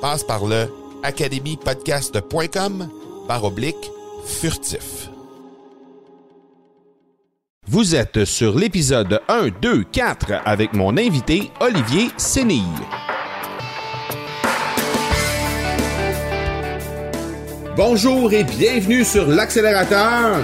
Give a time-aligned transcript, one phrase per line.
[0.00, 0.66] Passe par le
[1.02, 2.88] academypodcast.com
[3.28, 3.90] par oblique
[4.24, 5.10] furtif.
[7.66, 12.64] Vous êtes sur l'épisode 1, 2, 4 avec mon invité Olivier Sénille.
[17.76, 20.38] Bonjour et bienvenue sur l'accélérateur.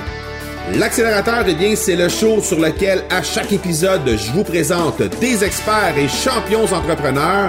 [0.75, 5.45] L'accélérateur, eh bien, c'est le show sur lequel à chaque épisode, je vous présente des
[5.45, 7.49] experts et champions entrepreneurs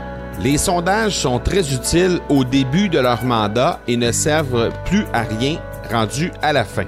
[0.39, 5.21] les sondages sont très utiles au début de leur mandat et ne servent plus à
[5.21, 5.57] rien
[5.91, 6.85] rendu à la fin.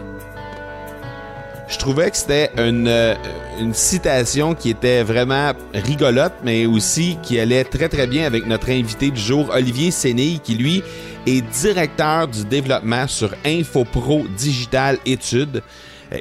[1.68, 3.16] Je trouvais que c'était une, euh,
[3.60, 8.70] une, citation qui était vraiment rigolote, mais aussi qui allait très très bien avec notre
[8.70, 10.84] invité du jour, Olivier Sénille, qui lui
[11.26, 15.64] est directeur du développement sur InfoPro Digital Études.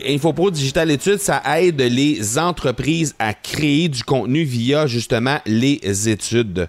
[0.07, 6.69] InfoPro Digital Études, ça aide les entreprises à créer du contenu via justement les études.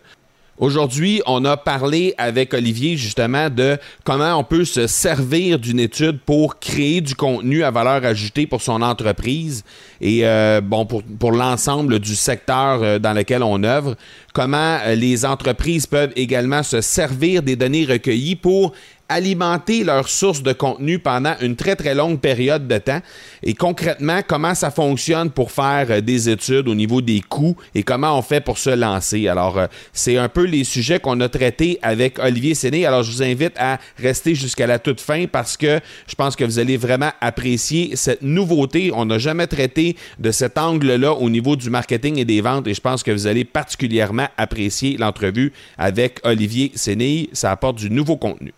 [0.64, 6.22] Aujourd'hui, on a parlé avec Olivier justement de comment on peut se servir d'une étude
[6.26, 9.66] pour créer du contenu à valeur ajoutée pour son entreprise
[10.00, 13.98] et euh, bon pour, pour l'ensemble du secteur euh, dans lequel on œuvre.
[14.34, 18.72] Comment euh, les entreprises peuvent également se servir des données recueillies pour
[19.14, 23.00] alimenter leur source de contenu pendant une très très longue période de temps
[23.44, 27.84] et concrètement comment ça fonctionne pour faire euh, des études au niveau des coûts et
[27.84, 29.28] comment on fait pour se lancer?
[29.28, 32.88] Alors euh, c'est un peu les sujets qu'on a traités avec Olivier Séné.
[32.88, 36.44] Alors je vous invite à rester jusqu'à la toute fin parce que je pense que
[36.44, 38.92] vous allez vraiment apprécier cette nouveauté.
[38.96, 42.74] On n'a jamais traité de cet angle-là au niveau du marketing et des ventes et
[42.74, 47.30] je pense que vous allez particulièrement apprécier l'entrevue avec Olivier Séné.
[47.34, 48.54] Ça apporte du nouveau contenu.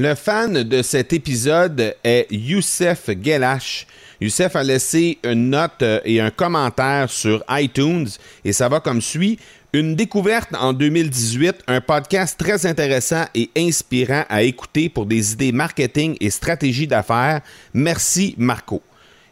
[0.00, 3.84] Le fan de cet épisode est Youssef Gelash.
[4.20, 8.06] Youssef a laissé une note euh, et un commentaire sur iTunes
[8.44, 9.40] et ça va comme suit.
[9.72, 15.50] Une découverte en 2018, un podcast très intéressant et inspirant à écouter pour des idées
[15.50, 17.40] marketing et stratégie d'affaires.
[17.74, 18.80] Merci Marco.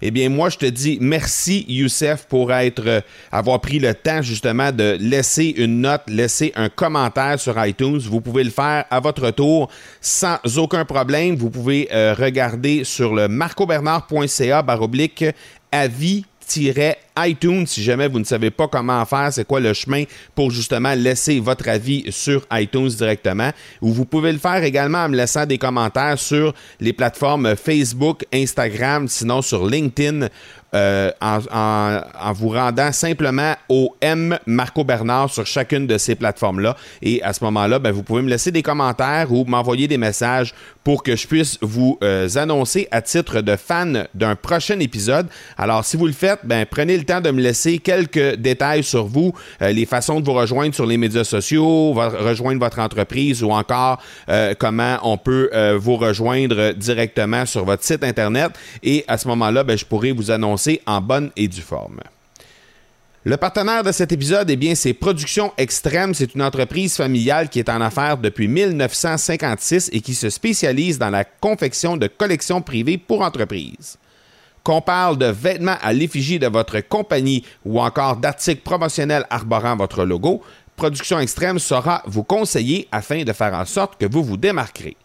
[0.08, 3.00] Eh bien, moi, je te dis merci, Youssef, pour euh,
[3.32, 7.98] avoir pris le temps justement de laisser une note, laisser un commentaire sur iTunes.
[7.98, 9.68] Vous pouvez le faire à votre tour
[10.00, 11.34] sans aucun problème.
[11.34, 15.24] Vous pouvez euh, regarder sur le marcobernard.ca baroblique
[15.72, 16.24] avis
[17.19, 20.04] iTunes si jamais vous ne savez pas comment faire, c'est quoi le chemin
[20.34, 23.51] pour justement laisser votre avis sur iTunes directement.
[23.80, 28.24] Ou vous pouvez le faire également en me laissant des commentaires sur les plateformes Facebook,
[28.33, 30.28] Instagram, sinon sur LinkedIn
[30.77, 36.77] euh, en, vous rendant simplement au M Marco Bernard sur chacune de ces plateformes-là.
[37.01, 40.54] Et à ce moment-là, ben, vous pouvez me laisser des commentaires ou m'envoyer des messages
[40.84, 45.28] pour que je puisse vous euh, annoncer à titre de fan d'un prochain épisode.
[45.57, 49.06] Alors, si vous le faites, ben, prenez le temps de me laisser quelques détails sur
[49.06, 49.32] vous,
[49.62, 54.03] euh, les façons de vous rejoindre sur les médias sociaux, rejoindre votre entreprise ou encore
[54.58, 58.53] comment on peut vous rejoindre directement sur votre site Internet.
[58.82, 62.00] Et à ce moment-là, ben, je pourrai vous annoncer en bonne et due forme.
[63.26, 66.14] Le partenaire de cet épisode, eh bien, c'est Production Extrême.
[66.14, 71.10] C'est une entreprise familiale qui est en affaires depuis 1956 et qui se spécialise dans
[71.10, 73.98] la confection de collections privées pour entreprises.
[74.66, 80.04] Qu'on parle de vêtements à l'effigie de votre compagnie ou encore d'articles promotionnels arborant votre
[80.04, 80.42] logo,
[80.74, 84.97] Production Extrême saura vous conseiller afin de faire en sorte que vous vous démarquerez.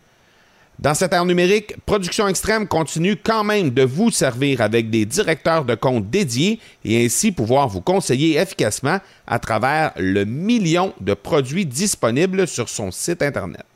[0.80, 5.64] Dans cette ère numérique, Production Extrême continue quand même de vous servir avec des directeurs
[5.64, 8.98] de compte dédiés et ainsi pouvoir vous conseiller efficacement
[9.28, 13.68] à travers le million de produits disponibles sur son site Internet.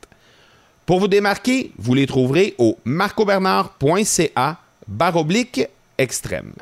[0.84, 4.58] Pour vous démarquer, vous les trouverez au marcobernard.ca
[4.88, 6.52] baroblique extrême.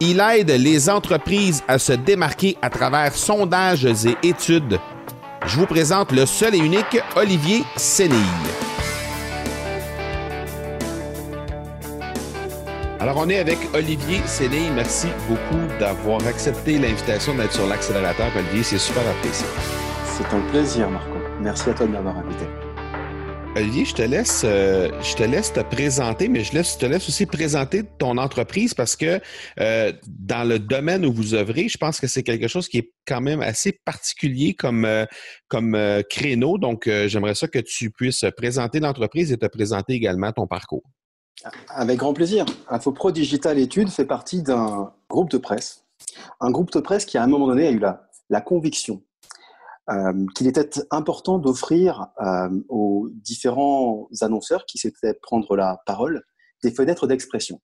[0.00, 4.78] Il aide les entreprises à se démarquer à travers sondages et études
[5.46, 8.18] je vous présente le seul et unique Olivier Sénille.
[12.98, 14.70] Alors, on est avec Olivier Sénille.
[14.74, 18.62] Merci beaucoup d'avoir accepté l'invitation d'être sur l'accélérateur, Olivier.
[18.62, 19.46] C'est super apprécié.
[20.06, 21.18] C'est un plaisir, Marco.
[21.40, 22.46] Merci à toi de m'avoir invité.
[23.56, 27.24] Olivier, je te laisse, euh, je te laisse te présenter, mais je, te laisse aussi
[27.24, 29.20] présenter ton entreprise parce que
[29.60, 32.92] euh, dans le domaine où vous œuvrez, je pense que c'est quelque chose qui est
[33.06, 35.06] quand même assez particulier comme, euh,
[35.46, 35.78] comme
[36.10, 36.58] créneau.
[36.58, 40.82] Donc, j'aimerais ça que tu puisses présenter l'entreprise et te présenter également ton parcours.
[41.68, 42.44] Avec grand plaisir.
[42.68, 45.84] InfoPro Digital Études fait partie d'un groupe de presse.
[46.40, 49.00] Un groupe de presse qui, à un moment donné, a eu la, la conviction
[49.90, 56.24] euh, qu'il était important d'offrir euh, aux différents annonceurs qui s'étaient prendre la parole
[56.62, 57.60] des fenêtres d'expression.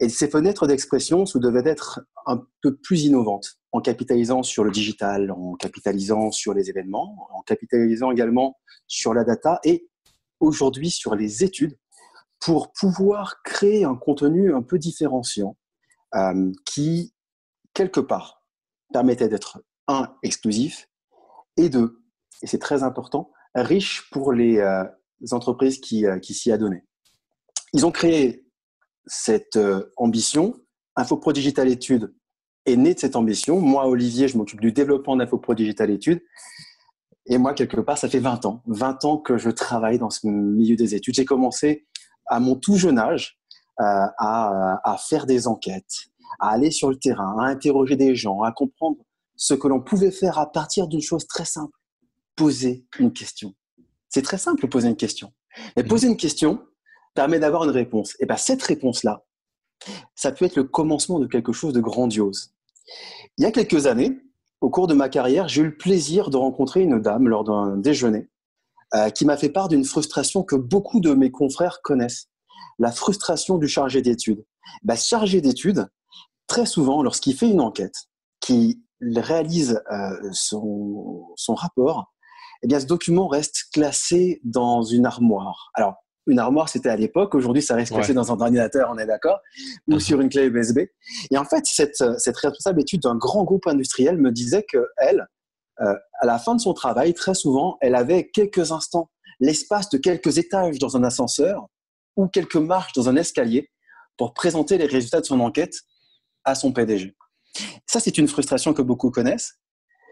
[0.00, 4.70] Et ces fenêtres d'expression se devaient être un peu plus innovantes, en capitalisant sur le
[4.70, 9.88] digital, en capitalisant sur les événements, en capitalisant également sur la data et
[10.40, 11.76] aujourd'hui sur les études
[12.40, 15.56] pour pouvoir créer un contenu un peu différenciant
[16.14, 17.12] euh, qui,
[17.74, 18.44] quelque part,
[18.92, 20.87] permettait d'être, un, exclusif,
[21.58, 22.02] et deux,
[22.42, 24.84] et c'est très important, riche pour les, euh,
[25.32, 26.84] entreprises qui, euh, qui s'y adonnaient.
[27.72, 28.46] Ils ont créé
[29.06, 30.54] cette euh, ambition.
[30.96, 32.14] InfoPro Digital Études
[32.66, 33.60] est né de cette ambition.
[33.60, 36.22] Moi, Olivier, je m'occupe du développement d'InfoPro Digital Études.
[37.26, 38.62] Et moi, quelque part, ça fait 20 ans.
[38.66, 41.14] 20 ans que je travaille dans ce milieu des études.
[41.14, 41.86] J'ai commencé
[42.26, 43.38] à mon tout jeune âge
[43.76, 46.08] à, à, faire des enquêtes,
[46.40, 48.98] à aller sur le terrain, à interroger des gens, à comprendre
[49.38, 51.72] ce que l'on pouvait faire à partir d'une chose très simple,
[52.36, 53.54] poser une question.
[54.10, 55.32] C'est très simple de poser une question.
[55.76, 55.88] Mais mhm.
[55.88, 56.60] poser une question
[57.14, 58.16] permet d'avoir une réponse.
[58.20, 59.24] Et bien cette réponse-là,
[60.14, 62.52] ça peut être le commencement de quelque chose de grandiose.
[63.38, 64.18] Il y a quelques années,
[64.60, 67.76] au cours de ma carrière, j'ai eu le plaisir de rencontrer une dame lors d'un
[67.76, 68.28] déjeuner
[68.94, 72.28] euh, qui m'a fait part d'une frustration que beaucoup de mes confrères connaissent.
[72.80, 74.44] La frustration du chargé d'études.
[74.82, 75.88] Ben, chargé d'études,
[76.48, 78.08] très souvent, lorsqu'il fait une enquête,
[78.40, 82.12] qui réalise euh, son, son, rapport,
[82.62, 85.70] eh bien, ce document reste classé dans une armoire.
[85.74, 85.94] Alors,
[86.26, 87.34] une armoire, c'était à l'époque.
[87.34, 89.38] Aujourd'hui, ça reste classé dans un ordinateur, on est d'accord,
[89.86, 90.00] ou uh-huh.
[90.00, 90.80] sur une clé USB.
[91.30, 95.26] Et en fait, cette, cette responsable étude d'un grand groupe industriel me disait que elle,
[95.80, 99.10] euh, à la fin de son travail, très souvent, elle avait quelques instants,
[99.40, 101.66] l'espace de quelques étages dans un ascenseur
[102.16, 103.70] ou quelques marches dans un escalier
[104.16, 105.74] pour présenter les résultats de son enquête
[106.44, 107.14] à son PDG.
[107.86, 109.54] Ça, c'est une frustration que beaucoup connaissent.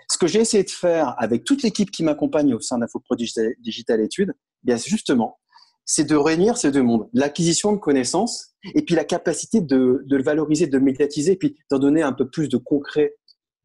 [0.08, 4.00] Ce que j'ai essayé de faire avec toute l'équipe qui m'accompagne au sein d'InfoPro Digital,
[4.00, 5.38] Études, eh bien justement,
[5.84, 10.22] c'est de réunir ces deux mondes, l'acquisition de connaissances et puis la capacité de, le
[10.22, 13.14] valoriser, de le médiatiser, et puis d'en donner un peu plus de concret,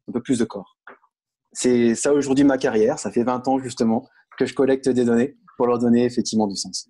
[0.08, 0.78] un peu plus de corps.
[1.52, 4.08] C'est ça aujourd'hui ma carrière, ça fait 20 ans justement
[4.38, 6.88] que je collecte des données pour leur donner effectivement du sens.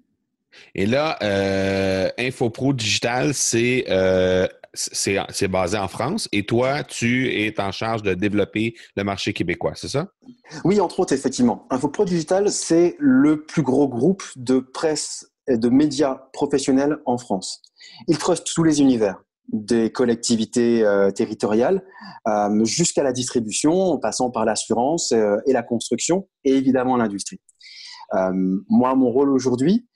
[0.75, 7.61] Et là, euh, InfoPro Digital, c'est euh, c'est basé en France et toi, tu es
[7.61, 10.09] en charge de développer le marché québécois, c'est ça?
[10.65, 11.67] Oui, entre autres, effectivement.
[11.71, 17.63] InfoPro Digital, c'est le plus gros groupe de presse et de médias professionnels en France.
[18.09, 21.85] Il trust tous les univers, des collectivités euh, territoriales
[22.29, 27.41] euh, jusqu'à la distribution, en passant par l'assurance euh, et la construction et évidemment l'industrie.
[28.69, 29.89] moi, mon rôle aujourd'hui,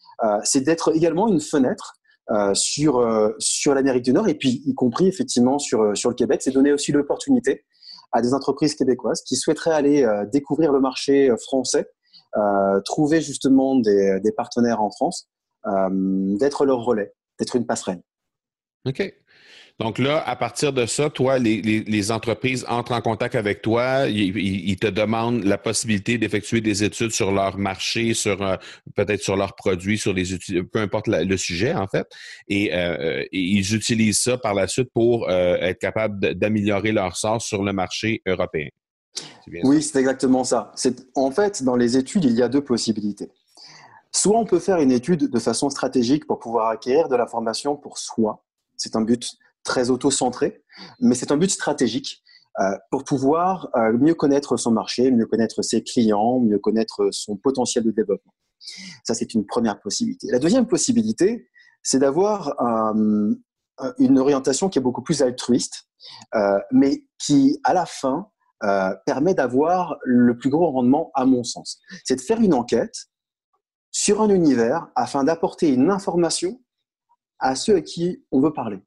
[0.43, 1.99] c'est d'être également une fenêtre
[2.33, 6.11] euh, sur, euh, sur l'Amérique du Nord et puis y compris effectivement sur, euh, sur
[6.11, 6.43] le Québec.
[6.43, 7.65] C'est donner aussi l'opportunité
[8.11, 11.91] à des entreprises québécoises qui souhaiteraient aller découvrir le marché français,
[12.85, 15.29] trouver justement des, des, partenaires en France,
[16.39, 18.01] d'être leur relais, d'être une passerelle.
[18.87, 19.13] OK.
[19.79, 24.77] Donc là, à partir de ça, toi, les, entreprises entrent en contact avec toi, ils,
[24.79, 28.57] te demandent la possibilité d'effectuer des études sur leur marché, sur euh,
[28.95, 30.25] peut-être sur leurs produits, sur les
[30.73, 32.07] peu importe le sujet en fait,
[32.49, 37.43] et, euh, ils utilisent ça par la suite pour euh, être capables d'améliorer leur sort
[37.43, 38.69] sur le marché européen.
[39.63, 40.73] Oui, c'est exactement ça.
[41.15, 43.31] En fait, dans les études, il y a deux possibilités.
[44.11, 47.99] Soit on peut faire une étude de façon stratégique pour pouvoir acquérir de l'information pour
[47.99, 48.43] soi.
[48.77, 49.37] C'est un but
[49.67, 50.63] très auto-centré,
[51.01, 52.23] mais c'est un but stratégique
[52.59, 57.37] euh, pour pouvoir euh, mieux connaître son marché, mieux connaître ses clients, mieux connaître son
[57.37, 58.33] potentiel de développement.
[59.05, 60.29] Ça, c'est une première possibilité.
[60.31, 61.51] La deuxième possibilité,
[61.83, 63.35] c'est d'avoir euh,
[63.99, 65.87] une orientation qui est beaucoup plus altruiste,
[66.73, 68.31] mais qui, à la fin,
[69.05, 71.79] permet d'avoir le plus gros rendement, à mon sens.
[72.05, 72.95] C'est de faire une enquête
[73.91, 76.59] sur un univers afin d'apporter une information
[77.39, 78.81] à ceux à qui on veut parler.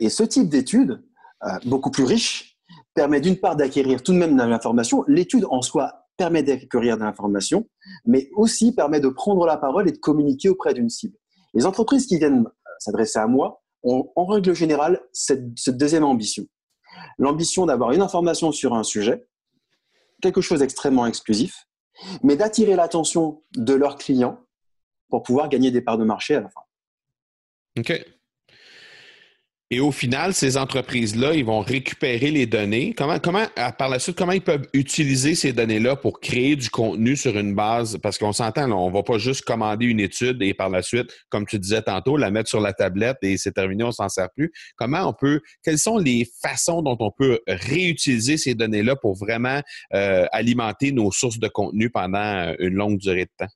[0.00, 1.02] Et ce type d'étude,
[1.44, 2.58] euh, beaucoup plus riche,
[2.94, 5.04] permet d'une part d'acquérir tout de même de l'information.
[5.06, 7.68] L'étude en soi permet d'acquérir de l'information,
[8.04, 11.16] mais aussi permet de prendre la parole et de communiquer auprès d'une cible.
[11.54, 16.04] Les entreprises qui viennent euh, s'adresser à moi ont en règle générale cette, cette deuxième
[16.04, 16.44] ambition.
[17.18, 19.26] L'ambition d'avoir une information sur un sujet,
[20.20, 21.66] quelque chose d'extrêmement exclusif,
[22.22, 24.40] mais d'attirer l'attention de leurs clients
[25.08, 26.60] pour pouvoir gagner des parts de marché à la fin.
[27.78, 28.19] OK.
[29.72, 32.92] Et au final, ces entreprises-là, ils vont récupérer les données.
[32.92, 33.46] Comment, comment,
[33.78, 37.54] par la suite, comment ils peuvent utiliser ces données-là pour créer du contenu sur une
[37.54, 37.96] base?
[38.02, 41.16] Parce qu'on s'entend, on ne va pas juste commander une étude et par la suite,
[41.28, 44.30] comme tu disais tantôt, la mettre sur la tablette et c'est terminé, on s'en sert
[44.34, 44.50] plus.
[44.74, 49.60] Comment on peut, quelles sont les façons dont on peut réutiliser ces données-là pour vraiment
[49.94, 53.52] euh, alimenter nos sources de contenu pendant une longue durée de temps?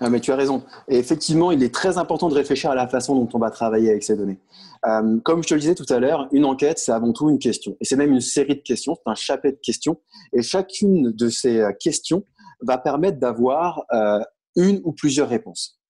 [0.00, 0.64] Ah, mais tu as raison.
[0.88, 3.90] Et effectivement, il est très important de réfléchir à la façon dont on va travailler
[3.90, 4.38] avec ces données.
[4.86, 7.38] Euh, comme je te le disais tout à l'heure, une enquête, c'est avant tout une
[7.38, 7.76] question.
[7.80, 10.00] Et c'est même une série de questions, c'est un chapelet de questions.
[10.32, 12.24] Et chacune de ces euh, questions
[12.60, 14.20] va permettre d'avoir euh,
[14.56, 15.80] une ou plusieurs réponses.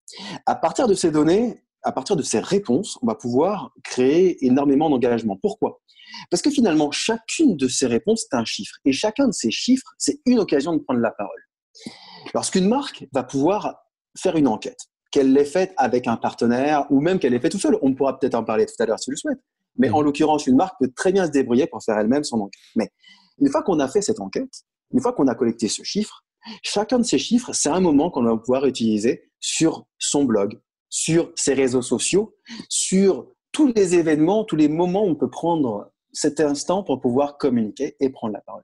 [0.46, 4.90] À partir de ces données, à partir de ces réponses, on va pouvoir créer énormément
[4.90, 5.38] d'engagement.
[5.40, 5.80] Pourquoi?
[6.30, 8.76] Parce que finalement, chacune de ces réponses, c'est un chiffre.
[8.84, 11.40] Et chacun de ces chiffres, c'est une occasion de prendre la parole.
[12.34, 13.76] Lorsqu'une marque va pouvoir
[14.16, 14.78] faire une enquête,
[15.10, 18.18] qu'elle l'ait faite avec un partenaire ou même qu'elle l'ait faite tout seul, on pourra
[18.18, 19.38] peut-être en parler tout à l'heure si le souhaites.
[19.76, 22.60] Mais en l'occurrence, une marque peut très bien se débrouiller pour faire elle-même son enquête.
[22.76, 22.90] Mais
[23.38, 26.24] une fois qu'on a fait cette enquête, une fois qu'on a collecté ce chiffre,
[26.62, 31.32] chacun de ces chiffres, c'est un moment qu'on va pouvoir utiliser sur son blog, sur
[31.36, 32.36] ses réseaux sociaux,
[32.68, 37.38] sur tous les événements, tous les moments où on peut prendre cet instant pour pouvoir
[37.38, 38.62] communiquer et prendre la parole.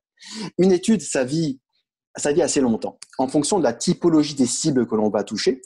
[0.58, 1.60] Une étude, ça vit
[2.16, 2.98] ça vit assez longtemps.
[3.18, 5.62] En fonction de la typologie des cibles que l'on va toucher,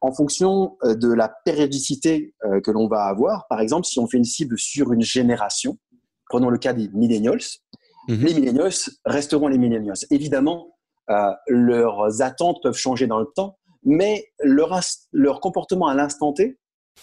[0.00, 4.06] en fonction euh, de la périodicité euh, que l'on va avoir, par exemple, si on
[4.06, 5.78] fait une cible sur une génération,
[6.28, 7.40] prenons le cas des millennials,
[8.08, 8.24] mhm.
[8.24, 8.72] les millennials
[9.04, 9.96] resteront les millennials.
[10.10, 10.76] Évidemment,
[11.10, 14.78] euh, leurs attentes peuvent changer dans le temps, mais leur,
[15.12, 16.58] leur comportement à l'instant T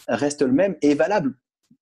[0.08, 1.36] reste le même et est valable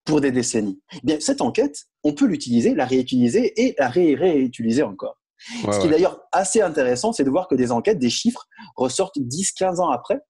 [0.05, 0.79] pour des décennies.
[0.93, 5.17] Eh bien, cette enquête, on peut l'utiliser, la réutiliser et la réutiliser encore.
[5.47, 9.17] Ce qui est d'ailleurs assez intéressant, c'est de voir que des enquêtes, des chiffres ressortent
[9.17, 10.21] 10-15 ans après,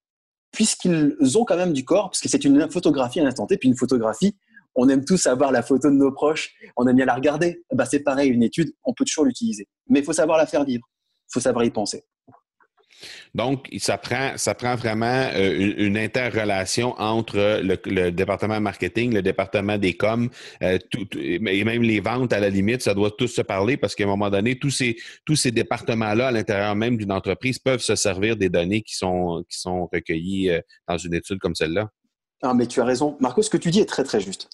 [0.52, 3.70] puisqu'ils ont quand même du corps, parce que c'est une photographie à l'instant T, puis
[3.70, 4.36] une photographie,
[4.76, 7.64] on aime tous avoir la photo de nos proches, on aime bien la regarder.
[7.74, 9.68] Bah, c'est pareil, une étude, on peut toujours l'utiliser.
[9.88, 10.86] Mais il faut savoir la faire vivre,
[11.30, 12.04] il faut savoir y penser.
[13.34, 19.78] Donc, ça prend, ça prend vraiment euh, une, interrelation entre le, département marketing, le département
[19.78, 20.30] des coms,
[20.62, 20.78] euh,
[21.18, 24.08] et même les ventes à la limite, ça doit tous se parler parce qu'à un
[24.08, 28.38] moment donné, tous ces, tous ces départements-là à l'intérieur même d'une entreprise peuvent se servir
[28.38, 31.90] des données qui sont, qui sont recueillies euh, dans une étude comme celle-là.
[32.42, 33.18] Ah, mais tu as raison.
[33.20, 34.50] Marco, ce que tu dis est très très juste.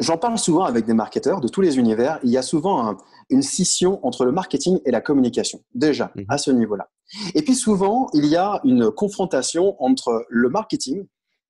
[0.00, 2.18] J'en parle souvent avec des marketeurs de tous les univers.
[2.24, 2.96] Il y a souvent
[3.30, 6.24] une scission entre le marketing et la communication, déjà, mhm.
[6.28, 6.88] à ce niveau-là.
[7.34, 11.06] Et puis souvent, il y a une confrontation entre le marketing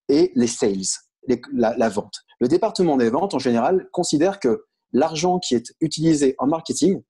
[0.09, 1.01] et les sales,
[1.53, 2.15] la, vente.
[2.41, 7.03] Le département des ventes, en général, considère que l'argent qui est utilisé en marketing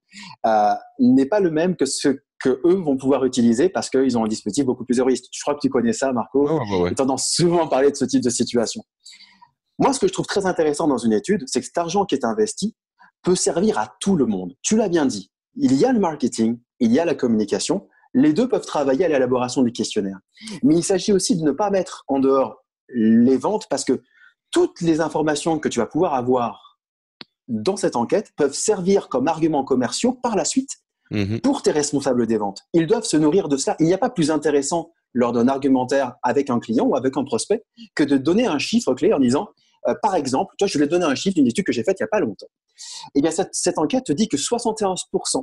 [0.47, 2.09] euh, n'est pas le même que ce
[2.41, 5.27] que eux vont pouvoir utiliser parce qu'ils ont un dispositif beaucoup plus héroïste.
[5.33, 6.49] Je crois que tu connais ça, Marco.
[6.49, 8.83] Ouais, ouais, tendance souvent à parler de ce type de situation.
[9.79, 12.15] Moi, ce que je trouve très intéressant dans une étude, c'est que cet argent qui
[12.15, 12.77] est investi
[13.23, 14.55] peut servir à tout le monde.
[14.63, 15.33] Tu l'as bien dit.
[15.57, 19.09] Il y a le marketing, il y a la communication, les deux peuvent travailler à
[19.09, 20.19] l'élaboration du questionnaire.
[20.63, 24.03] Mais il s'agit aussi de ne pas mettre en dehors les ventes parce que
[24.51, 26.79] toutes les informations que tu vas pouvoir avoir
[27.49, 30.71] dans cette enquête peuvent servir comme arguments commerciaux par la suite
[31.11, 31.41] mhm.
[31.41, 32.61] pour tes responsables des ventes.
[32.73, 33.77] Ils doivent se nourrir de cela.
[33.81, 37.25] Il n'y a pas plus intéressant lors d'un argumentaire avec un client ou avec un
[37.25, 39.49] prospect que de donner un chiffre clé en disant
[39.87, 42.03] euh, par exemple, toi, je vais donner un chiffre d'une étude que j'ai faite il
[42.03, 42.47] n'y a pas longtemps.
[43.15, 44.97] Eh bien, cette, cette enquête te dit que 71%
[45.37, 45.43] euh,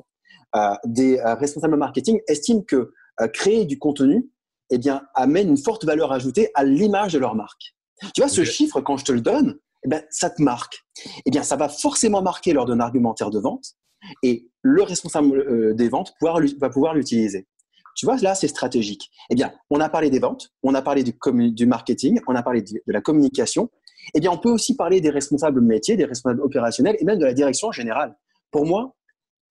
[0.85, 2.93] des euh, responsables marketing estiment que
[3.33, 4.29] créer du contenu
[4.71, 7.75] eh bien, amène une forte valeur ajoutée à l'image de leur marque.
[8.15, 10.85] Tu vois, ce chiffre, quand je te le donne, eh bien, ça te marque.
[11.25, 13.75] Eh bien, ça va forcément marquer lors d'un argumentaire de vente
[14.23, 17.47] et le responsable des ventes va pouvoir l'utiliser.
[17.95, 19.09] Tu vois, là, c'est stratégique.
[19.29, 21.13] Eh bien, on a parlé des ventes, on a parlé du,
[21.51, 23.69] du marketing, on a parlé de, la communication.
[24.13, 27.25] Eh bien, on peut aussi parler des responsables métiers, des responsables opérationnels et même de
[27.25, 28.15] la direction générale.
[28.49, 28.95] Pour moi,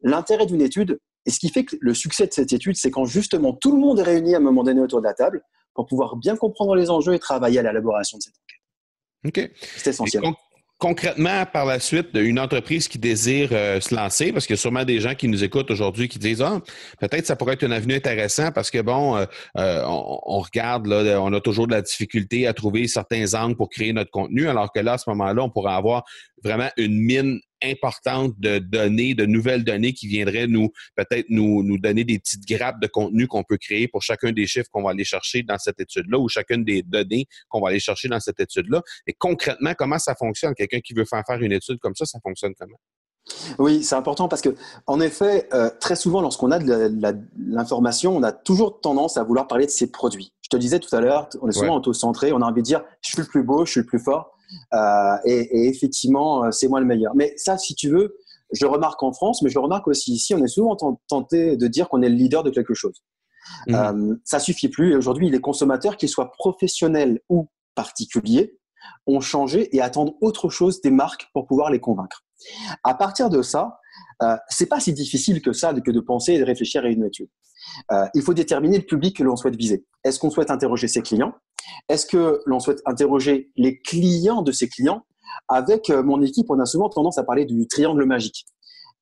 [0.02, 3.04] l'intérêt d'une étude, et ce qui fait que le succès de cette étude, c'est quand
[3.04, 5.42] justement tout le monde est réuni à un moment donné autour de la table
[5.74, 9.48] pour pouvoir bien comprendre les enjeux et travailler à l'élaboration de cette enquête.
[9.48, 9.52] OK.
[9.76, 10.22] C'est essentiel
[10.80, 14.60] concrètement, par la suite, une entreprise qui désire euh, se lancer, parce qu'il y a
[14.60, 16.60] sûrement des gens qui nous écoutent aujourd'hui qui disent Ah,
[16.98, 19.26] peut-être ça pourrait être une avenue intéressante parce que bon, euh,
[19.58, 23.68] euh, on, regarde, là, on a toujours de la difficulté à trouver certains angles pour
[23.68, 26.04] créer notre contenu, alors que là, à ce moment-là, on pourrait avoir
[26.42, 31.78] vraiment une mine importante de données, de nouvelles données qui viendraient nous peut-être nous, nous
[31.78, 34.90] donner des petites grappes de contenu qu'on peut créer pour chacun des chiffres qu'on va
[34.90, 38.40] aller chercher dans cette étude-là ou chacune des données qu'on va aller chercher dans cette
[38.40, 38.82] étude-là.
[39.06, 40.54] Et concrètement, comment ça fonctionne?
[40.54, 42.78] Quelqu'un qui veut faire faire une étude comme ça, ça fonctionne comment?
[43.58, 44.54] Oui, c'est important parce que,
[44.86, 46.90] en effet, euh, très souvent, lorsqu'on a de
[47.38, 50.32] l'information, on a toujours tendance à vouloir parler de ses produits.
[50.42, 52.82] Je te disais tout à l'heure, on est souvent auto-centré, on a envie de dire
[53.02, 54.32] je suis le plus beau, je suis le plus fort.
[54.72, 57.14] Euh, et, effectivement, euh, c'est moi le meilleur.
[57.14, 58.16] Mais ça, si tu veux,
[58.52, 60.76] je remarque en France, mais je le remarque aussi ici, on est souvent
[61.08, 63.02] tenté de dire qu'on est le leader de quelque chose.
[63.66, 63.74] Mmh.
[63.74, 64.92] Euh, ça suffit plus.
[64.92, 68.58] Et aujourd'hui, les consommateurs, qu'ils soient professionnels ou particuliers,
[69.06, 72.24] ont changé et attendent autre chose des marques pour pouvoir les convaincre.
[72.84, 73.78] À partir de ça,
[74.22, 77.04] euh, c'est pas si difficile que ça que de penser et de réfléchir à une
[77.04, 77.28] étude.
[77.92, 79.84] Euh, il faut déterminer le public que l'on souhaite viser.
[80.04, 81.34] Est-ce qu'on souhaite interroger ses clients?
[81.88, 85.04] Est-ce que l'on souhaite interroger les clients de ses clients
[85.48, 88.46] Avec euh, mon équipe, on a souvent tendance à parler du triangle magique,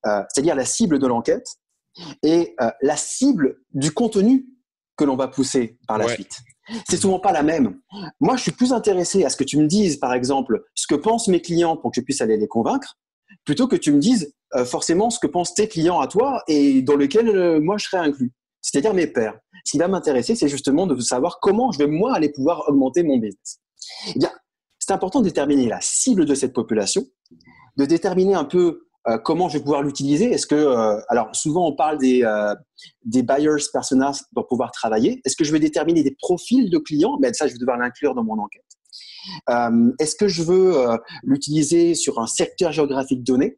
[0.05, 1.47] euh, c'est-à-dire la cible de l'enquête
[2.23, 4.45] et la cible du contenu
[4.95, 6.37] que l'on va pousser par la suite.
[6.87, 7.79] C'est souvent pas la même.
[8.21, 10.95] Moi, je suis plus intéressé à ce que tu me dises, par exemple, ce que
[10.95, 12.97] pensent mes clients pour que je puisse aller les convaincre,
[13.43, 14.33] plutôt que tu me dises
[14.65, 18.31] forcément ce que pensent tes clients à toi et dans lequel moi je serais inclus
[18.61, 19.37] c'est-à-dire mes pairs.
[19.65, 23.03] Ce qui va m'intéresser, c'est justement de savoir comment je vais moi aller pouvoir augmenter
[23.03, 23.59] mon business.
[24.15, 24.31] Eh bien,
[24.79, 27.05] c'est important de déterminer la cible de cette population,
[27.77, 30.31] de déterminer un peu euh, comment je vais pouvoir l'utiliser.
[30.31, 32.53] Est-ce que, euh, alors souvent on parle des, euh,
[33.05, 35.21] des buyers personas pour pouvoir travailler.
[35.25, 37.17] Est-ce que je vais déterminer des profils de clients?
[37.21, 38.65] Ben ça, je vais devoir l'inclure dans mon enquête.
[39.99, 40.73] Est-ce que je veux
[41.23, 43.57] l'utiliser sur un secteur géographique donné?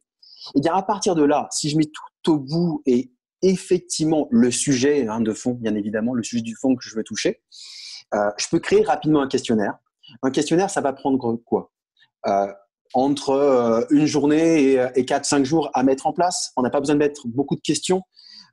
[0.55, 1.89] Eh bien, à partir de là, si je mets
[2.23, 6.55] tout au bout et effectivement le sujet hein, de fond, bien évidemment, le sujet du
[6.55, 7.41] fond que je veux toucher,
[8.13, 9.77] euh, je peux créer rapidement un questionnaire.
[10.21, 11.71] Un questionnaire, ça va prendre quoi?
[12.27, 12.47] Euh,
[12.93, 16.51] Entre euh, une journée et, et 4-5 jours à mettre en place.
[16.57, 18.01] On n'a pas besoin de mettre beaucoup de questions.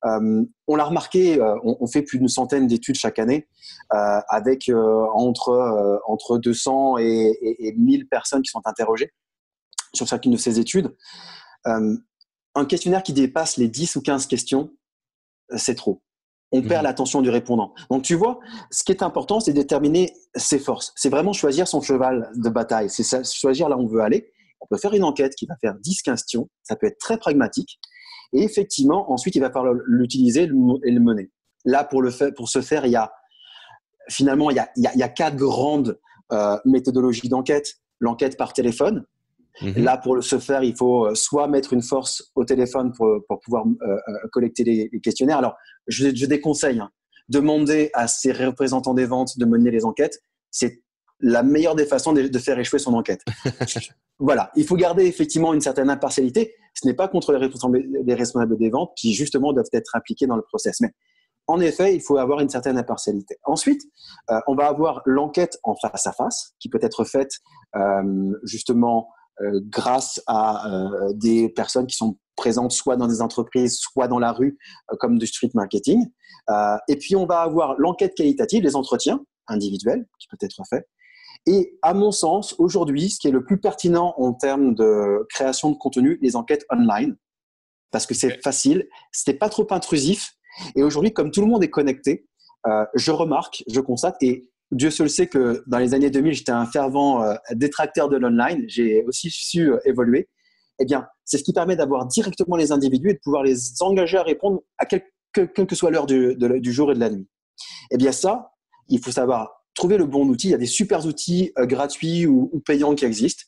[0.05, 3.49] on l'a remarqué, on, fait plus d'une centaine d'études chaque année
[3.91, 4.71] avec
[5.13, 9.13] entre, entre 200 et, et, et 1000 personnes qui sont interrogées
[9.93, 10.95] sur chacune de ces études.
[11.65, 14.71] un questionnaire qui dépasse les 10 ou 15 questions,
[15.57, 16.03] c'est trop.
[16.51, 16.85] On perd mhm.
[16.85, 17.75] l'attention du répondant.
[17.91, 20.93] Donc tu vois, ce qui est important, c'est déterminer ses forces.
[20.97, 22.89] C'est vraiment choisir son cheval de bataille.
[22.89, 24.33] C'est choisir là où on veut aller.
[24.61, 26.49] On peut faire une enquête qui va faire 10 questions.
[26.63, 27.79] Ça peut être très pragmatique.
[28.33, 31.31] Et effectivement, ensuite, il va falloir l'utiliser et le mener.
[31.65, 33.13] Là, pour, le pour ce faire, il y a
[34.09, 35.99] finalement il y a, quatre grandes
[36.33, 37.75] euh, méthodologies d'enquête.
[38.01, 39.05] L'enquête par téléphone,
[39.63, 39.85] Mhm.
[39.85, 43.41] Là, pour ce faire, il faut euh, soit mettre une force au téléphone pour, pour
[43.41, 45.39] pouvoir euh, euh, collecter les, questionnaires.
[45.39, 46.91] Alors, je, je déconseille, hein.
[47.29, 50.21] demander à ses représentants des ventes de mener les enquêtes.
[50.51, 50.83] C'est
[51.21, 53.25] la meilleure des façons de, faire échouer son enquête.
[54.19, 56.55] voilà, il faut garder effectivement une certaine impartialité.
[56.75, 60.29] Ce n'est pas contre les responsables, les responsables des ventes qui justement doivent être impliqués
[60.29, 60.81] dans le process.
[60.81, 60.91] Mais
[61.49, 63.37] en effet, il faut avoir une certaine impartialité.
[63.43, 63.83] Ensuite,
[64.47, 67.39] on va avoir l'enquête en face à face, qui peut être faite
[68.45, 69.09] justement
[69.67, 74.33] grâce à euh, des personnes qui sont présentes soit dans des entreprises, soit dans la
[74.33, 74.59] rue,
[74.93, 76.07] euh, comme du street marketing.
[76.89, 80.87] et puis, on va avoir l'enquête qualitative, les entretiens individuels qui peut être fait.
[81.47, 85.71] Et à mon sens, aujourd'hui, ce qui est le plus pertinent en termes de création
[85.71, 87.17] de contenu, les enquêtes online,
[87.91, 88.89] parce que c'est facile,
[89.27, 90.33] n'est pas trop intrusif.
[90.75, 92.27] Et aujourd'hui, comme tout le monde est connecté,
[92.95, 96.67] je remarque, je constate, et Dieu seul sait que dans les années 2000, j'étais un
[96.67, 98.65] fervent euh, détracteur de l'online.
[98.69, 100.29] J'ai aussi su euh, évoluer.
[100.79, 104.19] Eh bien, c'est ce qui permet d'avoir directement les individus et de pouvoir les engager
[104.19, 107.29] à répondre à quelle que, soit l'heure du, jour et de la nuit.
[107.91, 108.53] Eh bien, ça,
[108.89, 110.49] il faut savoir trouver le bon outil.
[110.49, 113.45] Il y a des super outils euh, gratuits ou, payants qui existent.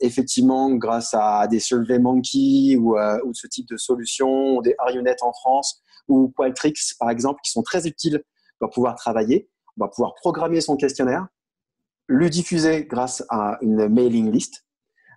[0.00, 5.82] effectivement, grâce à des SurveyMonkey ou, ou ce type de solutions, des Arionet en France
[6.08, 8.22] ou Qualtrics par exemple, qui sont très utiles
[8.58, 9.48] pour pouvoir travailler.
[9.78, 11.26] On va pouvoir programmer son questionnaire,
[12.06, 14.66] le diffuser grâce à une mailing list,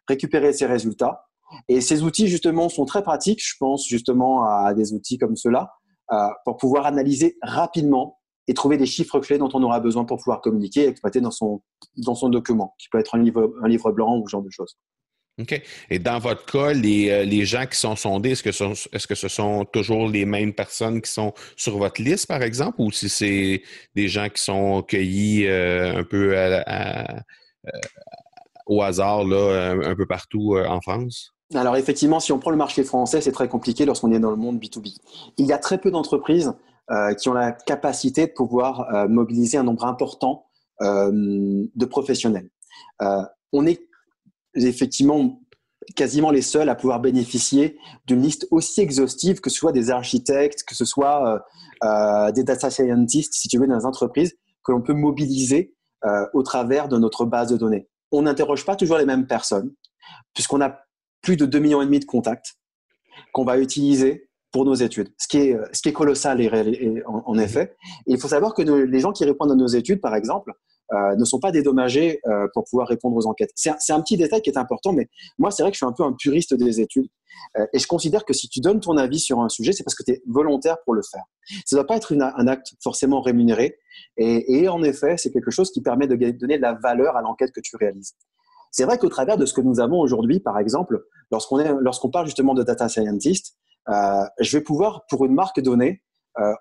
[0.07, 1.25] récupérer ses résultats.
[1.67, 3.43] Et ces outils, justement, sont très pratiques.
[3.43, 5.73] Je pense justement à des outils comme ceux-là
[6.11, 10.17] euh, pour pouvoir analyser rapidement et trouver des chiffres clés dont on aura besoin pour
[10.17, 11.61] pouvoir communiquer et exploiter dans son,
[11.97, 14.49] dans son document, qui peut être un livre, un livre blanc ou ce genre de
[14.49, 14.75] choses.
[15.39, 15.61] OK?
[15.89, 19.07] Et dans votre cas, les, euh, les gens qui sont sondés, est-ce que, ce, est-ce
[19.07, 22.91] que ce sont toujours les mêmes personnes qui sont sur votre liste, par exemple, ou
[22.91, 23.61] si c'est
[23.95, 26.35] des gens qui sont cueillis euh, un peu
[28.65, 31.33] au hasard, là, un, peu partout en France?
[31.55, 34.35] Alors effectivement, si on prend le marché français, c'est très compliqué lorsqu'on est dans le
[34.35, 34.95] monde B2B.
[35.37, 36.53] Il y a très peu d'entreprises
[36.91, 40.47] euh, qui ont la capacité de pouvoir euh, mobiliser un nombre important
[40.81, 42.49] euh, de professionnels.
[43.51, 43.88] on est
[44.65, 45.41] effectivement
[45.95, 50.63] quasiment les seuls à pouvoir bénéficier d'une liste aussi exhaustive que ce soit des architectes,
[50.63, 51.43] que ce soit
[52.33, 55.73] des data scientists, si tu veux, dans les entreprises, que l'on peut mobiliser
[56.33, 57.87] au travers de notre base de données.
[58.11, 59.73] On n'interroge pas toujours les mêmes personnes,
[60.33, 60.79] puisqu'on a
[61.21, 62.55] plus de 2 millions et demi de contacts
[63.33, 67.75] qu'on va utiliser pour nos études, ce qui est, colossal et, en, effet.
[68.07, 70.53] Et il faut savoir que les gens qui répondent à nos études, par exemple,
[70.91, 73.51] euh, ne sont pas dédommagés euh, pour pouvoir répondre aux enquêtes.
[73.55, 75.91] C'est un, petit détail qui est important, mais moi, c'est vrai que je suis un
[75.91, 77.07] peu un puriste des études.
[77.57, 79.93] Euh, et je considère que si tu donnes ton avis sur un sujet, c'est parce
[79.93, 81.23] que tu es volontaire pour le faire.
[81.65, 83.77] Ça ne doit pas être un acte forcément rémunéré.
[84.17, 87.51] Et, en effet, c'est quelque chose qui permet de donner de la valeur à l'enquête
[87.51, 88.13] que tu réalises.
[88.71, 92.53] C'est vrai qu'au travers de ce que nous avons aujourd'hui, par exemple, lorsqu'on parle justement
[92.53, 93.55] de data scientist,
[93.87, 96.01] je vais pouvoir, pour une marque donnée,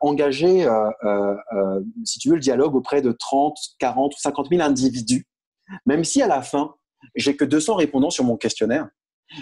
[0.01, 4.62] engager, euh, euh, si tu veux, le dialogue auprès de 30, 40 ou 50 000
[4.62, 5.27] individus,
[5.87, 6.75] même si à la fin,
[7.14, 8.88] j'ai que 200 répondants sur mon questionnaire,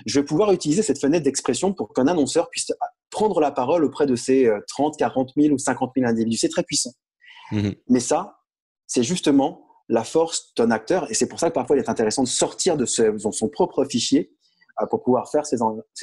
[0.05, 2.73] je vais pouvoir utiliser cette fenêtre d'expression pour qu'un annonceur puisse
[3.11, 6.39] prendre la parole auprès de ces 30, 40 000 ou 50 000 individus.
[6.39, 6.91] C'est très puissant.
[7.53, 8.41] Mmh Mais ça,
[8.89, 11.09] c'est justement la force d'un acteur.
[11.11, 14.37] Et c'est pour ça que parfois il est intéressant de sortir de son propre fichier
[14.83, 15.63] euh, pour pouvoir faire ses,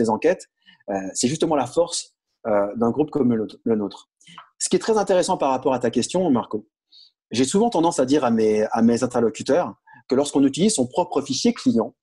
[0.09, 0.47] enquêtes.
[0.89, 2.15] Euh, c'est justement la force
[2.47, 4.09] euh, d'un groupe comme le, nôtre.
[4.63, 6.65] Ce qui est très intéressant par rapport à ta question, Marco,
[7.31, 9.75] j'ai souvent tendance à dire à mes, à mes interlocuteurs
[10.07, 11.93] que lorsqu'on utilise son propre fichier client,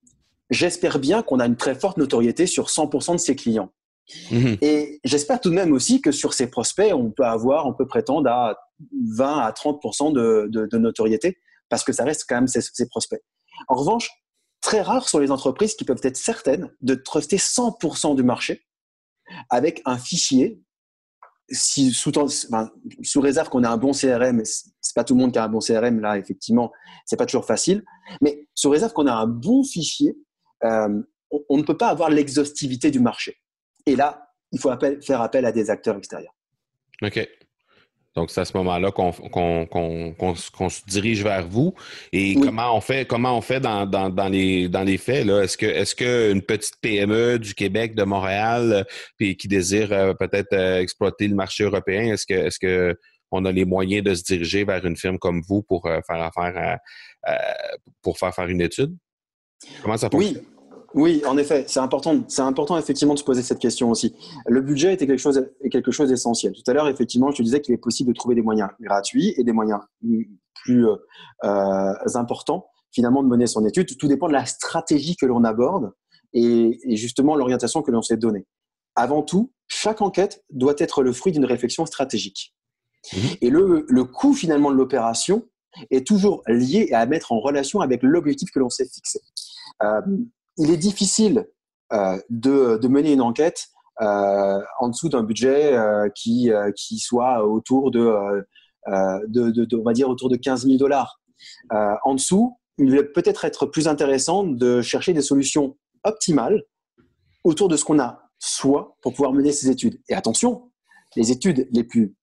[0.51, 3.73] j'espère bien qu'on a une très forte notoriété sur 100% de ses clients.
[4.31, 7.73] Mmh Et j'espère tout de même aussi que sur ses prospects, on peut avoir, on
[7.73, 8.59] peut prétendre à
[9.17, 11.39] 20 à 30% de, de, notoriété
[11.71, 13.23] parce que ça reste quand même ses, prospects.
[13.69, 14.11] En revanche,
[14.61, 18.67] très rares sont les entreprises qui peuvent être certaines de truster 100% du marché
[19.49, 20.61] avec un fichier
[21.51, 22.13] si, sous,
[23.03, 25.49] sous, réserve qu'on a un bon CRM, c'est pas tout le monde qui a un
[25.49, 26.73] bon CRM là, effectivement,
[27.05, 27.85] c'est pas toujours facile,
[28.21, 30.17] mais sous réserve qu'on a un bon fichier,
[30.65, 31.03] euh,
[31.49, 33.37] on, ne peut pas avoir l'exhaustivité du marché.
[33.87, 34.71] Et là, il faut
[35.03, 36.35] faire appel à des acteurs extérieurs.
[37.03, 37.29] OK.
[38.17, 41.75] Donc, c'est à ce moment-là qu'on se dirige vers vous.
[42.13, 45.29] Et comment on fait, comment on fait dans, dans, les, dans les faits?
[45.29, 48.85] Est-ce que est-ce qu'une petite PME du Québec, de Montréal, euh,
[49.17, 52.97] puis qui désire euh, peut-être euh, exploiter le marché européen, est-ce que est-ce que
[53.31, 56.79] on a les moyens de se diriger vers une firme comme vous pour faire affaire
[58.03, 58.97] pour faire faire une étude?
[59.83, 60.39] Comment ça fonctionne?
[60.39, 60.60] Oui.
[60.95, 62.25] Oui, en effet, c'est important.
[62.29, 64.15] C'est important effectivement de se poser cette question aussi.
[64.47, 66.53] Le budget était quelque chose, est quelque chose d'essentiel.
[66.53, 69.35] Tout à l'heure, effectivement, je te disais qu'il est possible de trouver des moyens gratuits
[69.37, 70.97] et des moyens plus euh,
[71.45, 73.97] euh, importants finalement de mener son étude.
[73.97, 75.93] Tout dépend de la stratégie que l'on aborde
[76.33, 78.47] et, et justement l'orientation que l'on s'est donnée.
[78.97, 82.53] Avant tout, chaque enquête doit être le fruit d'une réflexion stratégique.
[83.13, 83.17] Mmh.
[83.43, 85.47] Et le, le coût finalement de l'opération
[85.91, 89.21] est toujours lié à mettre en relation avec l'objectif que l'on s'est fixé.
[89.83, 90.01] Euh,
[90.61, 91.49] il est difficile
[91.93, 93.69] euh, de, mener une enquête
[94.01, 96.53] euh, en dessous d'un budget euh, qui,
[96.99, 98.45] soit autour de,
[98.87, 101.21] de, on va dire autour de 15 000 dollars.
[101.71, 106.63] en dessous, il va peut-être être plus intéressant de chercher des solutions optimales
[107.43, 110.01] autour de ce qu'on a soi pour pouvoir mener ces études.
[110.09, 110.71] Et attention,
[111.17, 112.15] les études les plus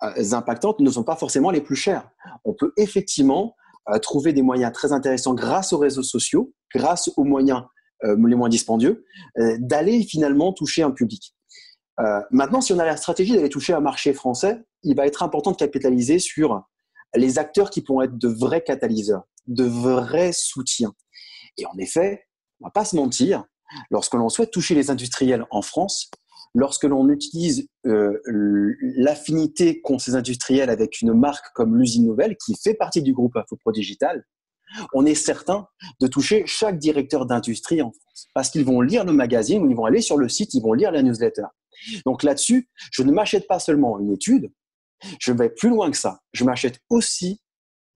[0.00, 2.08] impactantes ne sont pas forcément les plus chères.
[2.44, 3.56] On peut effectivement
[4.02, 7.62] trouver des moyens très intéressants grâce aux réseaux sociaux, grâce aux moyens
[8.04, 9.06] euh, les moins dispendieux,
[9.38, 11.34] euh, d'aller finalement toucher un public.
[11.98, 15.22] Euh, maintenant, si on a la stratégie d'aller toucher un marché français, il va être
[15.22, 16.62] important de capitaliser sur
[17.14, 20.92] les acteurs qui pourront être de vrais catalyseurs, de vrais soutiens.
[21.56, 22.26] Et en effet,
[22.60, 23.44] on va pas se mentir,
[23.90, 26.10] lorsque l'on souhaite toucher les industriels en France,
[26.56, 28.18] lorsque l'on utilise euh,
[28.80, 33.36] l'affinité qu'ont ces industriels avec une marque comme l'usine nouvelle, qui fait partie du groupe
[33.36, 34.24] Infopro Digital,
[34.94, 35.68] on est certain
[36.00, 38.28] de toucher chaque directeur d'industrie en France.
[38.34, 40.90] Parce qu'ils vont lire le magazine, ils vont aller sur le site, ils vont lire
[40.90, 41.44] la newsletter.
[42.06, 44.50] Donc là-dessus, je ne m'achète pas seulement une étude,
[45.20, 46.20] je vais plus loin que ça.
[46.32, 47.42] Je m'achète aussi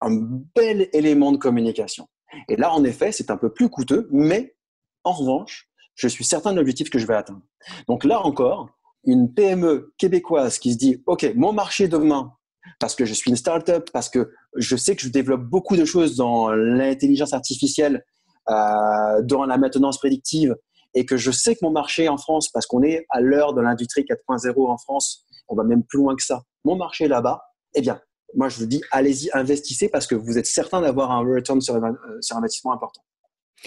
[0.02, 0.10] un
[0.54, 2.08] bel élément de communication.
[2.48, 4.54] Et là, en effet, c'est un peu plus coûteux, mais
[5.02, 5.69] en revanche,
[6.00, 7.42] je suis certain de l'objectif que je vais atteindre.
[7.88, 8.70] Donc là encore,
[9.04, 12.32] une PME québécoise qui se dit, OK, mon marché demain,
[12.78, 15.84] parce que je suis une start-up, parce que je sais que je développe beaucoup de
[15.84, 18.04] choses dans l'intelligence artificielle,
[18.48, 20.56] euh, dans la maintenance prédictive,
[20.94, 23.60] et que je sais que mon marché en France, parce qu'on est à l'heure de
[23.60, 27.42] l'industrie 4.0 en France, on va même plus loin que ça, mon marché là-bas,
[27.74, 28.00] eh bien,
[28.34, 31.76] moi je vous dis, allez-y, investissez parce que vous êtes certain d'avoir un return sur,
[31.76, 33.02] euh, sur investissement important.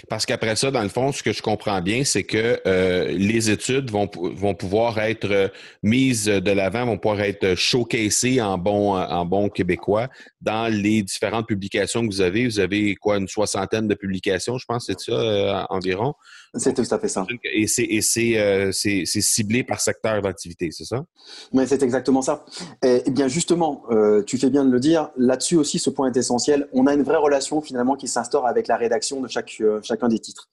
[0.09, 3.51] Parce qu'après ça, dans le fond, ce que je comprends bien, c'est que euh, les
[3.51, 5.47] études vont, vont pouvoir être euh,
[5.83, 10.09] mises de l'avant, vont pouvoir être showcasées en bon, en bon québécois
[10.41, 12.45] dans les différentes publications que vous avez.
[12.45, 16.15] Vous avez quoi, une soixantaine de publications, je pense, c'est ça euh, environ?
[16.55, 17.25] C'est tout à fait ça.
[17.43, 21.03] Et c'est ciblé par secteur d'activité, c'est ça?
[21.51, 22.45] Oui, c'est exactement ça.
[22.83, 23.83] Et, eh bien justement,
[24.27, 26.67] tu fais bien de le dire, là-dessus aussi, ce point est essentiel.
[26.71, 30.19] On a une vraie relation finalement qui s'instaure avec la rédaction de chaque chacun des
[30.19, 30.49] titres.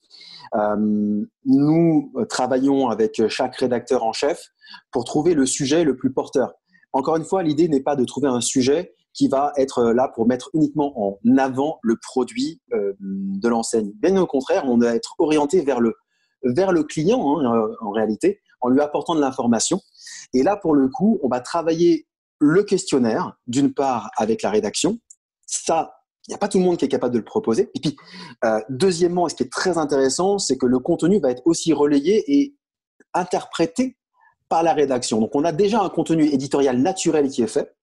[0.54, 4.48] Euh, nous travaillons avec chaque rédacteur en chef
[4.90, 6.54] pour trouver le sujet le plus porteur.
[6.92, 10.27] Encore une fois, l'idée n'est pas de trouver un sujet qui va être là pour
[10.27, 13.92] mettre uniquement en avant le produit euh, de l'enseigne.
[13.96, 15.94] Bien au contraire, on doit être orienté vers le,
[16.44, 19.81] vers le client hein, en réalité, en lui apportant de l'information.
[20.33, 22.07] Et là, pour le coup, on va travailler
[22.38, 24.99] le questionnaire, d'une part avec la rédaction.
[25.46, 25.94] Ça,
[26.27, 27.70] il n'y a pas tout le monde qui est capable de le proposer.
[27.75, 27.96] Et puis,
[28.44, 32.25] euh, deuxièmement, ce qui est très intéressant, c'est que le contenu va être aussi relayé
[32.29, 32.55] et
[33.14, 33.96] interprété
[34.49, 35.20] par la rédaction.
[35.20, 37.75] Donc, on a déjà un contenu éditorial naturel qui est fait.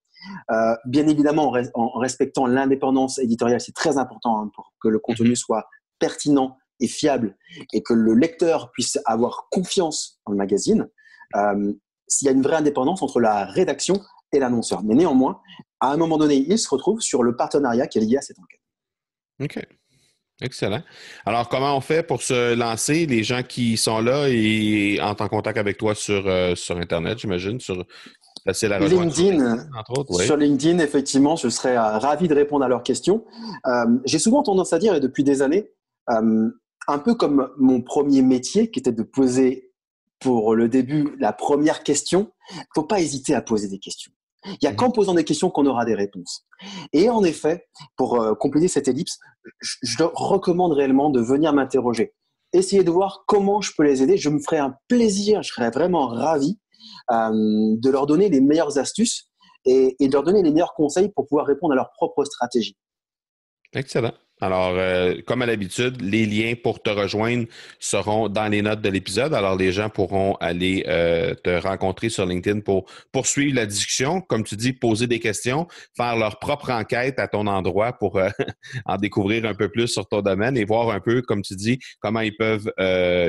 [0.51, 5.29] Euh, bien évidemment, en, respectant l'indépendance éditoriale, c'est très important hein, pour que le contenu
[5.29, 5.35] mhm.
[5.35, 5.67] soit
[5.99, 7.35] pertinent et fiable
[7.73, 10.87] et que le lecteur puisse avoir confiance dans le magazine.
[11.35, 11.73] Euh,
[12.07, 13.99] s'il y a une vraie indépendance entre la rédaction
[14.31, 14.83] et l'annonceur.
[14.83, 15.41] Mais néanmoins,
[15.79, 18.39] à un moment donné, il se retrouve sur le partenariat qui est lié à cette
[18.39, 18.61] enquête.
[19.41, 19.67] OK.
[20.41, 20.83] Excellent.
[21.25, 23.07] Alors, comment on fait pour se lancer?
[23.07, 27.17] Les gens qui sont là et entrent en contact avec toi sur, euh, sur Internet,
[27.17, 27.83] j'imagine, sur
[28.69, 29.67] la LinkedIn,
[30.19, 33.25] Sur LinkedIn, effectivement, je serais euh, ravi de répondre à leurs questions.
[33.65, 35.71] Euh, j'ai souvent tendance à dire, et depuis des années,
[36.07, 39.73] un peu comme mon premier métier, qui était de poser
[40.19, 44.11] pour le début la première question, il ne faut pas hésiter à poser des questions.
[44.45, 46.45] Il n'y a qu'en posant des questions qu'on aura des réponses.
[46.93, 49.19] Et en effet, pour euh, compléter cette ellipse,
[49.61, 52.13] je, recommande réellement de venir m'interroger.
[52.53, 54.17] Essayez de voir comment je peux les aider.
[54.17, 56.66] Je me ferai un plaisir, je serais vraiment ravi euh,
[57.09, 59.29] de leur donner les meilleures astuces
[59.65, 62.77] et, et de leur donner les meilleurs conseils pour pouvoir répondre à leur propre stratégie.
[63.73, 64.13] Excellent.
[64.39, 67.47] Alors, euh, comme à l'habitude, les liens pour te rejoindre
[67.79, 69.33] seront dans les notes de l'épisode.
[69.33, 74.21] Alors, les gens pourront aller euh, te rencontrer sur LinkedIn pour poursuivre la discussion.
[74.21, 78.29] Comme tu dis, poser des questions, faire leur propre enquête à ton endroit pour euh,
[78.85, 81.79] en découvrir un peu plus sur ton domaine et voir un peu, comme tu dis,
[81.99, 82.71] comment ils peuvent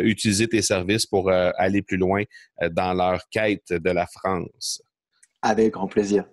[0.04, 2.22] utiliser tes services pour aller plus loin
[2.70, 4.82] dans leur quête de la France.
[5.42, 6.24] Avec grand plaisir.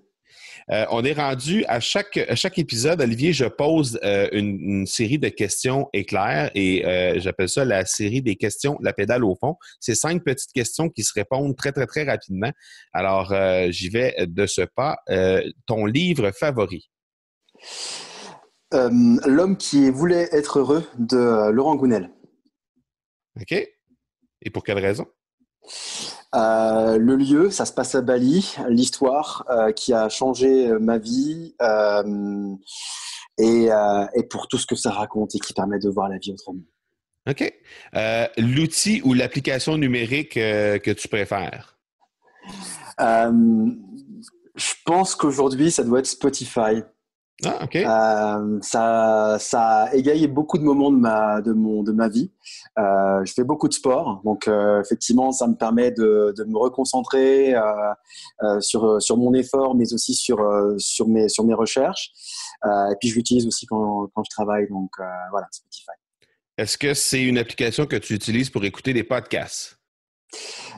[0.71, 5.29] Euh, on est rendu à chaque, chaque épisode, Olivier, je pose euh, une, série de
[5.29, 9.55] questions éclairs et euh, j'appelle ça la série des questions, la pédale au fond.
[9.79, 12.51] C'est cinq petites questions qui se répondent très, très, très rapidement.
[12.93, 13.33] Alors,
[13.71, 14.97] j'y vais de ce pas.
[15.65, 16.89] ton livre favori?
[18.71, 22.09] L'homme qui voulait être heureux de Laurent Gounel.
[23.39, 23.51] OK.
[23.51, 25.05] Et pour quelle raison?
[26.35, 30.97] Euh, le lieu, ça se passe à Bali, l'histoire euh, qui a changé euh, ma
[30.97, 31.55] vie
[33.37, 33.69] et,
[34.29, 36.63] pour tout ce que ça raconte et qui permet de voir la vie autrement.
[37.27, 37.53] OK.
[38.37, 41.77] L'outil ou l'application numérique que tu préfères?
[42.97, 46.81] je pense qu'aujourd'hui, ça doit être Spotify.
[47.43, 47.75] Ah, ok.
[47.75, 52.31] Euh, ça, ça a égayé beaucoup de moments de ma, de mon, de ma vie.
[52.79, 56.57] Euh, je fais beaucoup de sport, donc euh, effectivement, ça me permet de, de me
[56.57, 57.53] reconcentrer
[58.59, 60.37] sur, sur mon effort, mais aussi sur,
[60.77, 62.11] sur, mes, sur mes recherches.
[62.63, 64.91] et puis, je l'utilise aussi quand, quand je travaille, donc
[65.31, 65.91] voilà, Spotify.
[66.57, 69.77] Est-ce que c'est une application que tu utilises pour écouter des podcasts?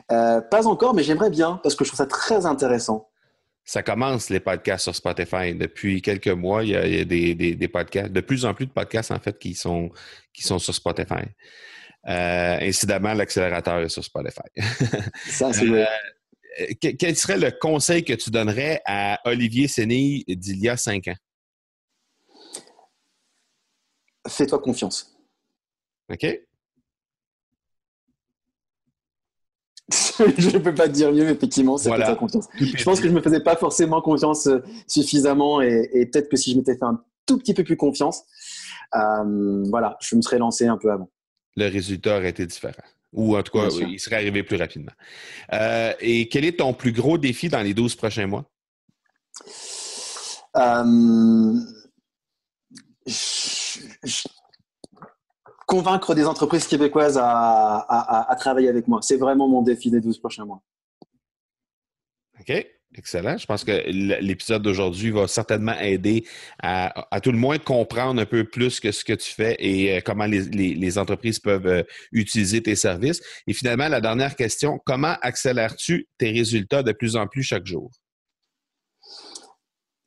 [0.08, 3.07] pas encore, mais j'aimerais bien parce que je trouve ça très intéressant
[3.68, 5.54] ça commence les podcasts sur Spotify.
[5.54, 9.18] Depuis quelques mois, il y a, des, podcasts, de plus en plus de podcasts en
[9.18, 9.90] fait qui sont,
[10.32, 11.26] qui sont sur Spotify.
[12.06, 14.48] Euh, incidemment, l'accélérateur est sur Spotify.
[15.26, 15.86] Ça, c'est vrai.
[16.60, 21.08] Euh, quel serait le conseil que tu donnerais à Olivier Sénille d'il y a cinq
[21.08, 21.16] ans?
[24.26, 25.14] Fais-toi confiance.
[26.10, 26.26] OK?
[30.38, 32.14] je ne peux pas te dire mieux, mais effectivement, c'est voilà.
[32.14, 32.46] confiance.
[32.60, 36.28] Je pense que je ne me faisais pas forcément confiance euh, suffisamment et, et peut-être
[36.28, 38.24] que si je m'étais fait un tout petit peu plus confiance,
[38.94, 41.10] euh, voilà, je me serais lancé un peu avant.
[41.56, 42.74] Le résultat aurait été différent.
[43.12, 44.92] Ou en tout cas, il serait arrivé plus rapidement.
[45.52, 48.44] Euh, et quel est ton plus gros défi dans les 12 prochains mois?
[50.56, 51.54] Euh,
[55.68, 59.00] convaincre des entreprises québécoises à, travailler avec moi.
[59.02, 60.62] C'est vraiment mon défi des 12 prochains mois.
[62.40, 62.66] OK.
[62.96, 63.36] Excellent.
[63.36, 66.24] Je pense que l'épisode d'aujourd'hui va certainement aider
[66.62, 70.00] à, tout le moins comprendre un peu plus que ce que tu fais et euh,
[70.02, 73.20] comment les, entreprises peuvent euh, utiliser tes services.
[73.46, 77.90] Et finalement, la dernière question, comment accélères-tu tes résultats de plus en plus chaque jour?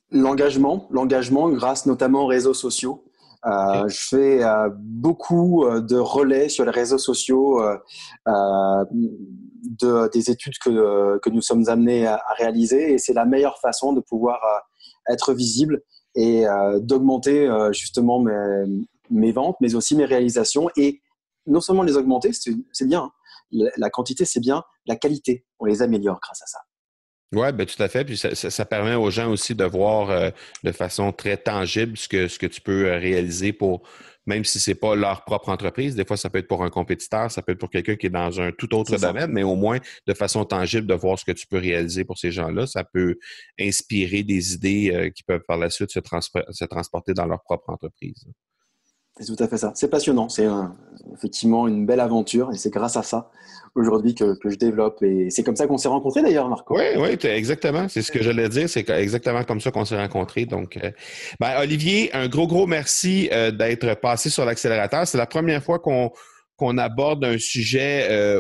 [0.10, 3.06] L'engagement, l'engagement grâce notamment aux réseaux sociaux.
[3.45, 7.60] Euh, je fais euh, beaucoup euh, de relais sur les réseaux sociaux
[8.27, 13.93] de, des études que, que nous sommes amenés à, réaliser et c'est la meilleure façon
[13.93, 14.39] de pouvoir
[15.10, 15.82] être visible
[16.15, 16.45] et
[16.80, 21.01] d'augmenter justement mes, mes, ventes, mais aussi mes réalisations et
[21.47, 23.12] non seulement les augmenter, c'est bien,
[23.54, 23.69] hein.
[23.77, 26.60] la quantité c'est bien, la qualité, on les améliore grâce à ça.
[27.34, 28.04] Oui, ben, tout à fait.
[28.04, 30.32] Puis ça, permet aux gens aussi de voir euh,
[30.63, 33.88] de façon très tangible ce que, ce que tu peux euh, réaliser pour,
[34.26, 35.96] même si ce n'est pas leur propre entreprise.
[35.96, 38.10] Des fois, ça peut être pour un compétiteur, ça peut être pour quelqu'un qui est
[38.10, 41.32] dans un tout autre domaine, mais au moins de façon tangible de voir ce que
[41.32, 42.67] tu peux réaliser pour ces gens-là.
[42.67, 43.17] Ça peut
[43.58, 46.02] inspirer des idées euh, qui peuvent par la suite se,
[46.50, 48.26] se transporter dans leur propre entreprise.
[49.21, 49.71] C'est tout à fait ça.
[49.75, 50.29] C'est passionnant.
[50.29, 50.47] C'est
[51.13, 53.29] effectivement une belle aventure et c'est grâce à ça
[53.75, 55.01] aujourd'hui que, je développe.
[55.03, 56.75] Et c'est comme ça qu'on s'est rencontrés d'ailleurs, Marco.
[56.75, 57.88] Oui, oui, exactement.
[57.88, 58.67] C'est ce que j'allais dire.
[58.67, 60.45] C'est exactement comme ça qu'on s'est rencontrés.
[60.45, 60.91] Donc, euh,
[61.39, 65.07] ben, Olivier, un gros, gros merci euh, d'être passé sur l'accélérateur.
[65.07, 66.12] C'est la première fois qu'on
[66.62, 68.39] qu'on aborde un sujet euh,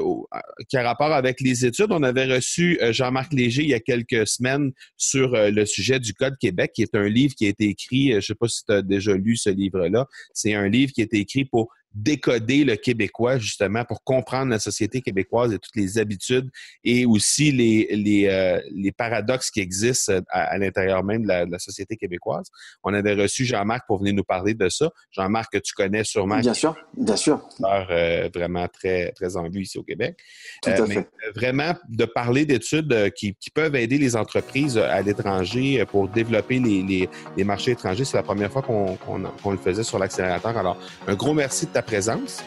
[0.69, 1.87] qui a rapport avec les études.
[1.89, 6.37] On avait reçu Jean-Marc Léger il y a quelques semaines sur le sujet du Code
[6.39, 8.73] Québec, qui est un livre qui a été écrit, je ne sais pas si tu
[8.73, 10.05] as déjà lu ce livre-là,
[10.35, 14.59] c'est un livre qui a été écrit pour décoder le québécois justement pour comprendre la
[14.59, 16.49] société québécoise et toutes les habitudes
[16.83, 21.97] et aussi les, les, euh, les paradoxes qui existent à, l'intérieur même de la, société
[21.97, 22.49] québécoise.
[22.83, 24.89] On avait reçu Jean-Marc pour venir nous parler de ça.
[25.11, 26.39] Jean-Marc que tu connais sûrement.
[26.39, 27.47] Bien sûr, bien sûr.
[27.63, 30.17] Euh, vraiment très, très en vue ici au Québec.
[30.63, 31.09] Tout à euh, fait.
[31.35, 36.81] vraiment de parler d'études qui, qui, peuvent aider les entreprises à l'étranger pour développer les,
[36.83, 38.05] les, les marchés étrangers.
[38.05, 40.57] C'est la première fois qu'on qu'on le faisait sur l'accélérateur.
[40.57, 40.77] Alors,
[41.07, 42.43] un gros merci de ta présence.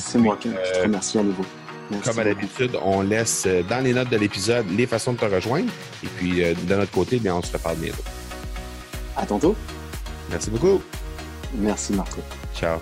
[0.00, 1.44] C'est moi qui te euh, remercie à nouveau.
[2.04, 5.24] comme à l'habitude, on laisse euh, dans les notes de l'épisode les façons de te
[5.24, 5.70] rejoindre.
[6.02, 8.02] Et puis, euh, de notre côté, bien, on se reparle bientôt.
[9.16, 9.54] À tantôt.
[10.30, 10.82] Merci beaucoup.
[11.54, 12.20] Merci, Marco.
[12.54, 12.78] Ciao.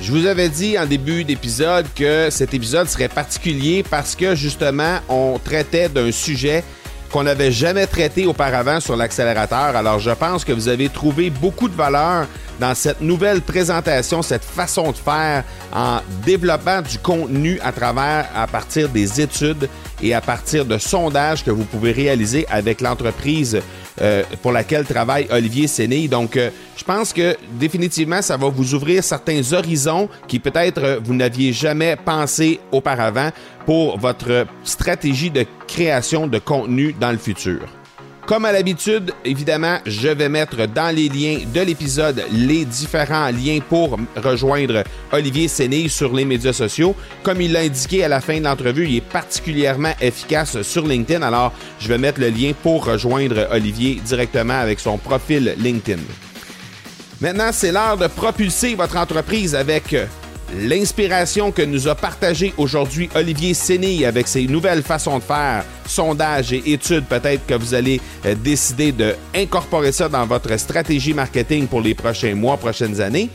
[0.00, 4.98] Je vous avais dit en début d'épisode que cet épisode serait particulier parce que justement,
[5.08, 6.62] on traitait d'un sujet
[7.10, 9.76] qu'on n'avait jamais traité auparavant sur l'accélérateur.
[9.76, 12.26] Alors, je pense que vous avez trouvé beaucoup de valeur
[12.60, 18.46] dans cette nouvelle présentation, cette façon de faire en développant du contenu à travers, à
[18.46, 19.68] partir des études
[20.02, 23.60] et à partir de sondages que vous pouvez réaliser avec l'entreprise
[24.00, 26.08] euh, pour laquelle travaille Olivier Séné.
[26.08, 31.00] Donc, euh, je pense que définitivement, ça va vous ouvrir certains horizons qui peut-être euh,
[31.02, 33.30] vous n'aviez jamais pensé auparavant
[33.66, 37.60] pour votre stratégie de création de contenu dans le futur.
[38.28, 43.60] Comme à l'habitude, évidemment, je vais mettre dans les liens de l'épisode les différents liens
[43.66, 46.94] pour rejoindre Olivier Séné sur les médias sociaux.
[47.22, 51.22] Comme il l'a indiqué à la fin de l'entrevue, il est particulièrement efficace sur LinkedIn.
[51.22, 56.02] Alors, je vais mettre le lien pour rejoindre Olivier directement avec son profil LinkedIn.
[57.22, 59.96] Maintenant, c'est l'heure de propulser votre entreprise avec
[60.56, 66.52] L'inspiration que nous a partagée aujourd'hui Olivier Séné avec ses nouvelles façons de faire, sondages
[66.54, 71.82] et études, peut-être que vous allez euh, décider d'incorporer ça dans votre stratégie marketing pour
[71.82, 73.28] les prochains mois, prochaines années.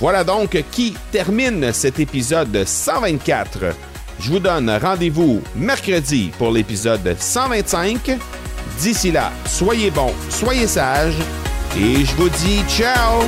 [0.00, 3.74] Voilà donc qui termine cet épisode 124.
[4.20, 8.18] Je vous donne rendez-vous mercredi pour l'épisode 125.
[8.80, 11.18] D'ici là, soyez bons, soyez sages
[11.76, 13.22] et je vous dis ciao